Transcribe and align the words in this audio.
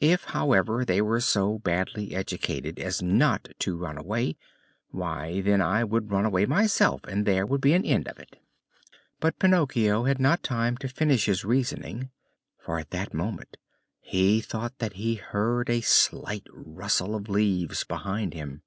If, 0.00 0.24
however, 0.24 0.86
they 0.86 1.02
were 1.02 1.20
so 1.20 1.58
badly 1.58 2.14
educated 2.14 2.78
as 2.78 3.02
not 3.02 3.50
to 3.58 3.76
run 3.76 3.98
away, 3.98 4.38
why, 4.88 5.42
then 5.42 5.60
I 5.60 5.84
would 5.84 6.10
run 6.10 6.24
away 6.24 6.46
myself 6.46 7.02
and 7.04 7.26
there 7.26 7.44
would 7.44 7.60
be 7.60 7.74
an 7.74 7.84
end 7.84 8.08
of 8.08 8.18
it." 8.18 8.38
But 9.20 9.38
Pinocchio 9.38 10.04
had 10.04 10.18
not 10.18 10.42
time 10.42 10.78
to 10.78 10.88
finish 10.88 11.26
his 11.26 11.44
reasoning, 11.44 12.08
for 12.58 12.78
at 12.78 12.88
that 12.92 13.12
moment 13.12 13.58
he 14.00 14.40
thought 14.40 14.78
that 14.78 14.94
he 14.94 15.16
heard 15.16 15.68
a 15.68 15.82
slight 15.82 16.46
rustle 16.50 17.14
of 17.14 17.28
leaves 17.28 17.84
behind 17.84 18.32
him. 18.32 18.62